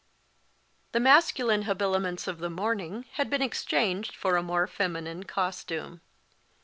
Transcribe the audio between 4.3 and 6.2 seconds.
a more feminine costume.